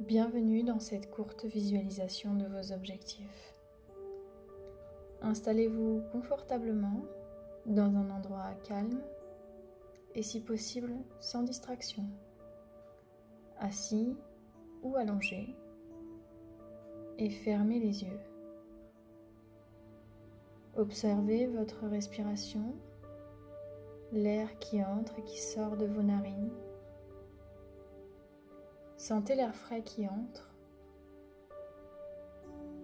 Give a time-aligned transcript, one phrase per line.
[0.00, 3.52] Bienvenue dans cette courte visualisation de vos objectifs.
[5.22, 7.02] Installez-vous confortablement
[7.66, 9.02] dans un endroit calme
[10.14, 12.04] et si possible sans distraction,
[13.58, 14.16] assis
[14.84, 15.56] ou allongé
[17.18, 18.20] et fermez les yeux.
[20.76, 22.76] Observez votre respiration,
[24.12, 26.52] l'air qui entre et qui sort de vos narines
[28.98, 30.50] Sentez l'air frais qui entre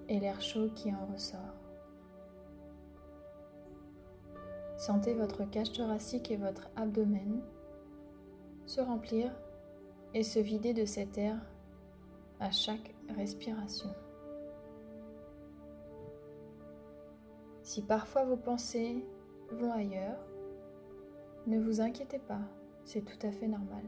[0.09, 1.41] et l'air chaud qui en ressort.
[4.79, 7.43] Sentez votre cage thoracique et votre abdomen
[8.65, 9.33] se remplir
[10.15, 11.37] et se vider de cet air
[12.39, 13.91] à chaque respiration.
[17.63, 19.05] Si parfois vos pensées
[19.51, 20.19] vont ailleurs,
[21.49, 22.43] ne vous inquiétez pas,
[22.85, 23.83] c'est tout à fait normal.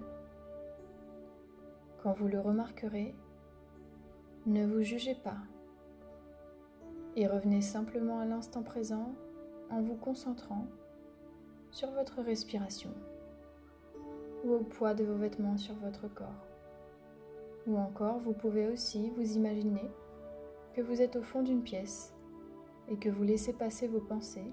[2.06, 3.16] Quand vous le remarquerez,
[4.47, 5.39] ne vous jugez pas
[7.17, 9.12] et revenez simplement à l'instant présent
[9.70, 10.67] en vous concentrant
[11.72, 12.91] sur votre respiration
[14.45, 16.47] ou au poids de vos vêtements sur votre corps.
[17.67, 19.91] Ou encore, vous pouvez aussi vous imaginer
[20.75, 22.14] que vous êtes au fond d'une pièce
[22.86, 24.52] et que vous laissez passer vos pensées,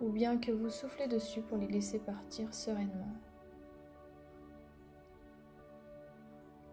[0.00, 3.14] ou bien que vous soufflez dessus pour les laisser partir sereinement.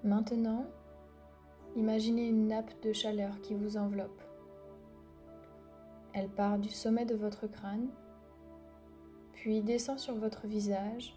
[0.04, 0.66] Maintenant,
[1.78, 4.22] imaginez une nappe de chaleur qui vous enveloppe.
[6.12, 7.88] Elle part du sommet de votre crâne,
[9.32, 11.16] puis descend sur votre visage,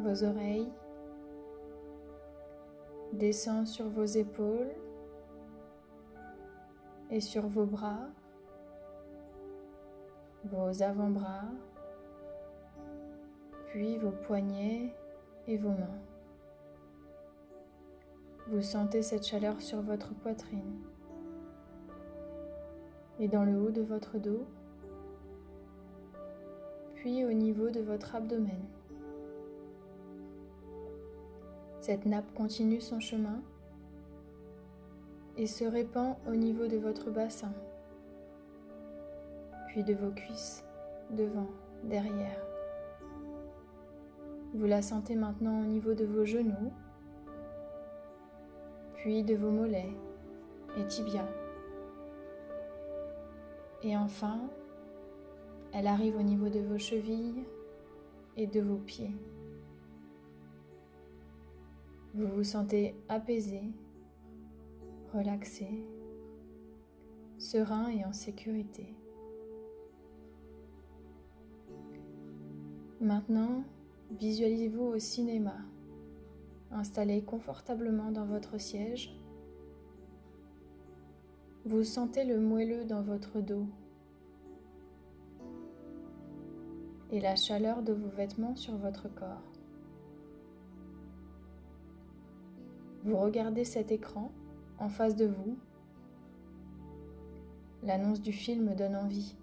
[0.00, 0.70] vos oreilles,
[3.14, 4.70] descend sur vos épaules
[7.10, 8.06] et sur vos bras,
[10.44, 11.50] vos avant-bras,
[13.66, 14.94] puis vos poignets
[15.48, 15.98] et vos mains.
[18.50, 20.80] Vous sentez cette chaleur sur votre poitrine.
[23.20, 24.44] Et dans le haut de votre dos,
[26.96, 28.60] puis au niveau de votre abdomen.
[31.80, 33.40] Cette nappe continue son chemin.
[35.36, 37.52] Et se répand au niveau de votre bassin,
[39.68, 40.64] puis de vos cuisses,
[41.12, 41.48] devant,
[41.84, 42.44] derrière.
[44.54, 46.72] Vous la sentez maintenant au niveau de vos genoux,
[49.00, 49.92] puis de vos mollets
[50.76, 51.28] et tibias.
[53.82, 54.50] Et enfin,
[55.72, 57.44] elle arrive au niveau de vos chevilles
[58.36, 59.14] et de vos pieds.
[62.12, 63.62] Vous vous sentez apaisé,
[65.14, 65.68] relaxé,
[67.38, 68.94] serein et en sécurité.
[73.00, 73.64] Maintenant,
[74.10, 75.56] visualisez-vous au cinéma
[76.72, 79.14] installé confortablement dans votre siège.
[81.64, 83.66] Vous sentez le moelleux dans votre dos
[87.10, 89.42] et la chaleur de vos vêtements sur votre corps.
[93.04, 94.30] Vous regardez cet écran
[94.78, 95.58] en face de vous.
[97.82, 99.36] L'annonce du film donne envie.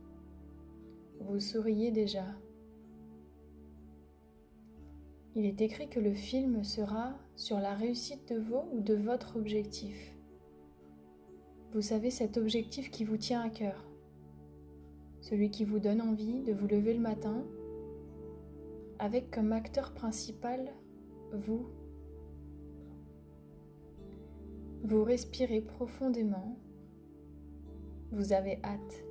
[1.22, 2.24] Vous souriez déjà.
[5.38, 9.36] Il est écrit que le film sera sur la réussite de vos ou de votre
[9.36, 10.16] objectif.
[11.74, 13.86] Vous savez cet objectif qui vous tient à cœur,
[15.22, 17.46] celui qui vous donne envie de vous lever le matin
[18.98, 20.74] avec comme acteur principal
[21.32, 21.68] vous.
[24.86, 26.58] Vous respirez profondément,
[28.12, 29.04] vous avez hâte.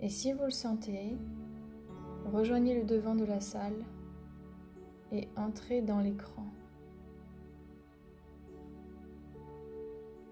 [0.00, 1.16] Et si vous le sentez,
[2.32, 3.84] Rejoignez le devant de la salle
[5.12, 6.44] et entrez dans l'écran.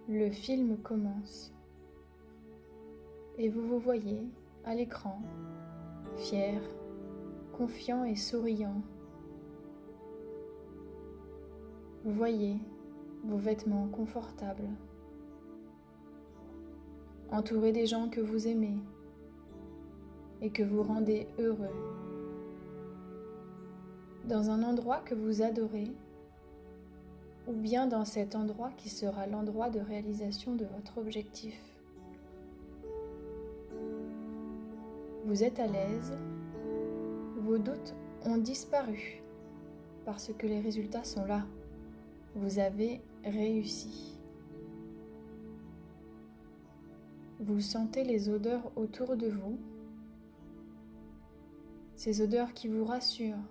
[0.07, 1.55] Le film commence
[3.39, 4.21] et vous vous voyez
[4.67, 5.23] à l'écran,
[6.19, 6.61] fier,
[7.57, 8.83] confiant et souriant.
[12.05, 12.59] Vous voyez
[13.25, 14.69] vos vêtements confortables,
[17.31, 18.77] entouré des gens que vous aimez
[20.43, 21.75] et que vous rendez heureux.
[24.25, 25.93] Dans un endroit que vous adorez,
[27.47, 31.55] ou bien dans cet endroit qui sera l'endroit de réalisation de votre objectif.
[35.25, 36.17] Vous êtes à l'aise,
[37.39, 37.95] vos doutes
[38.25, 39.23] ont disparu
[40.05, 41.45] parce que les résultats sont là.
[42.37, 44.17] Vous avez réussi.
[47.41, 49.59] Vous sentez les odeurs autour de vous
[51.97, 53.43] ces odeurs qui vous rassurent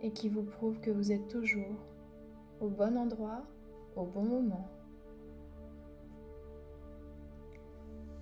[0.00, 1.76] et qui vous prouve que vous êtes toujours
[2.60, 3.42] au bon endroit,
[3.96, 4.68] au bon moment.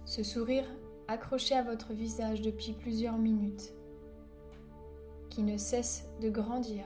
[0.06, 0.64] Ce sourire
[1.06, 3.74] accroché à votre visage depuis plusieurs minutes,
[5.28, 6.84] qui ne cesse de grandir,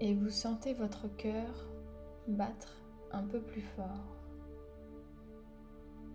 [0.00, 1.68] et vous sentez votre cœur
[2.28, 2.76] battre
[3.12, 4.16] un peu plus fort.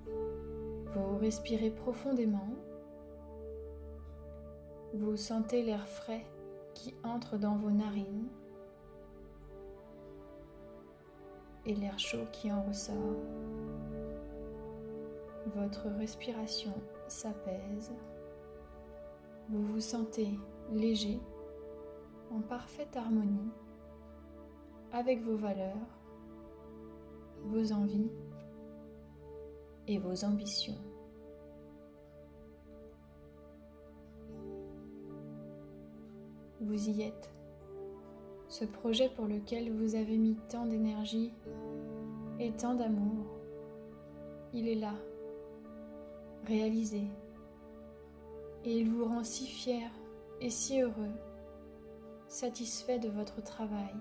[0.06, 2.50] Vous respirez profondément.
[4.94, 6.26] Vous sentez l'air frais
[6.74, 8.28] qui entre dans vos narines
[11.66, 13.16] et l'air chaud qui en ressort.
[15.56, 16.74] Votre respiration
[17.08, 17.94] s'apaise.
[19.48, 20.38] Vous vous sentez
[20.74, 21.22] léger,
[22.30, 23.52] en parfaite harmonie
[24.92, 25.88] avec vos valeurs,
[27.44, 28.12] vos envies
[29.88, 30.91] et vos ambitions.
[36.64, 37.32] Vous y êtes.
[38.48, 41.34] Ce projet pour lequel vous avez mis tant d'énergie
[42.40, 43.26] et tant d'amour,
[44.54, 44.94] il est là,
[46.46, 47.02] réalisé.
[48.64, 49.90] Et il vous rend si fier
[50.40, 51.16] et si heureux,
[52.28, 53.96] satisfait de votre travail.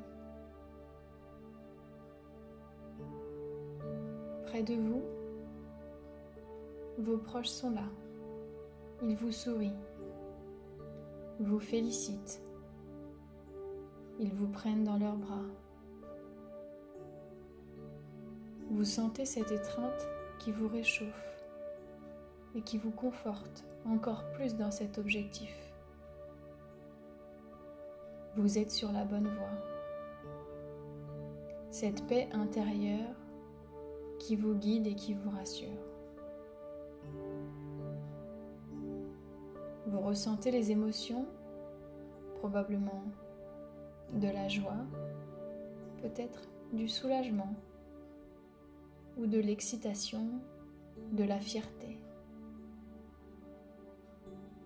[4.45, 5.03] Près de vous,
[6.99, 7.89] vos proches sont là.
[9.03, 9.79] Ils vous sourient,
[11.39, 12.43] vous félicitent.
[14.23, 15.47] Ils vous prennent dans leurs bras.
[18.71, 20.09] Vous sentez cette étreinte
[20.39, 21.43] qui vous réchauffe
[22.55, 25.57] et qui vous conforte encore plus dans cet objectif.
[28.37, 29.49] Vous êtes sur la bonne voie.
[31.71, 33.17] Cette paix intérieure
[34.19, 35.69] qui vous guide et qui vous rassure.
[39.87, 41.25] Vous ressentez les émotions,
[42.41, 43.03] probablement
[44.15, 44.85] de la joie,
[46.03, 47.55] peut-être du soulagement
[49.17, 50.29] ou de l'excitation,
[51.13, 51.99] de la fierté.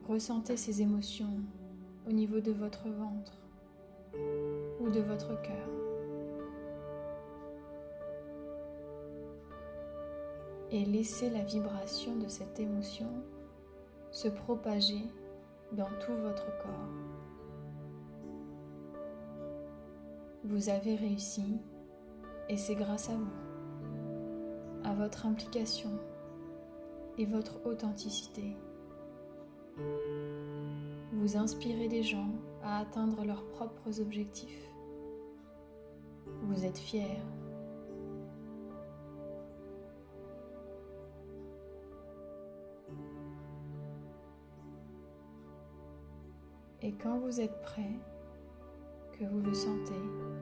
[0.06, 1.40] Ressentez ces émotions
[2.06, 3.32] au niveau de votre ventre
[4.80, 5.68] ou de votre cœur.
[10.70, 13.08] Et laissez la vibration de cette émotion
[14.10, 15.02] se propager
[15.72, 17.13] dans tout votre corps.
[20.46, 21.58] Vous avez réussi
[22.50, 25.88] et c'est grâce à vous, à votre implication
[27.16, 28.54] et votre authenticité.
[31.14, 32.28] Vous inspirez des gens
[32.62, 34.68] à atteindre leurs propres objectifs.
[36.42, 37.22] Vous êtes fiers
[46.82, 47.98] Et quand vous êtes prêt,
[49.18, 50.33] que vous le sentez,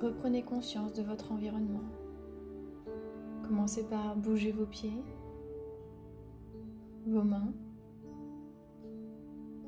[0.00, 1.82] reprenez conscience de votre environnement.
[3.42, 5.02] Commencez par bouger vos pieds,
[7.06, 7.52] vos mains.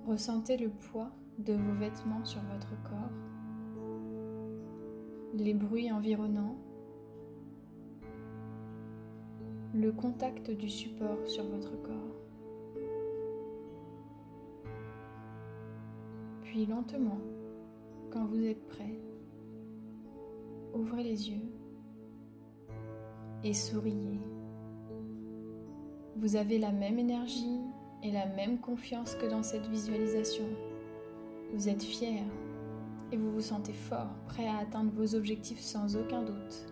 [0.07, 3.11] Ressentez le poids de vos vêtements sur votre corps,
[5.35, 6.57] les bruits environnants,
[9.75, 12.17] le contact du support sur votre corps.
[16.43, 17.19] Puis lentement,
[18.11, 18.99] quand vous êtes prêt,
[20.75, 21.43] ouvrez les yeux
[23.43, 24.19] et souriez.
[26.17, 27.61] Vous avez la même énergie
[28.03, 30.45] et la même confiance que dans cette visualisation.
[31.55, 32.25] Vous êtes fier
[33.13, 36.70] et vous vous sentez fort, prêt à atteindre vos objectifs sans aucun doute.